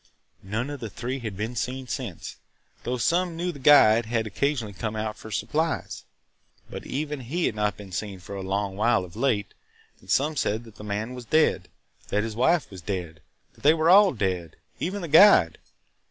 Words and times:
None 0.41 0.71
of 0.71 0.79
the 0.79 0.89
three 0.89 1.19
had 1.19 1.37
been 1.37 1.55
seen 1.55 1.85
since, 1.87 2.37
though 2.81 2.97
some 2.97 3.37
knew 3.37 3.51
the 3.51 3.59
guide 3.59 4.07
had 4.07 4.25
occasionally 4.25 4.73
come 4.73 4.95
out 4.95 5.15
for 5.15 5.29
supplies. 5.29 6.05
But 6.71 6.87
even 6.87 7.19
he 7.19 7.45
had 7.45 7.53
not 7.53 7.77
been 7.77 7.91
seen 7.91 8.19
for 8.19 8.33
a 8.33 8.41
long 8.41 8.75
while 8.75 9.05
of 9.05 9.15
late. 9.15 9.53
Some 10.07 10.35
said 10.35 10.63
that 10.63 10.77
the 10.77 10.83
man 10.83 11.13
was 11.13 11.25
dead, 11.25 11.67
that 12.07 12.23
his 12.23 12.35
wife 12.35 12.71
was 12.71 12.81
dead, 12.81 13.21
that 13.53 13.61
they 13.61 13.75
were 13.75 13.91
all 13.91 14.11
dead, 14.11 14.55
even 14.79 15.03
the 15.03 15.07
guide. 15.07 15.59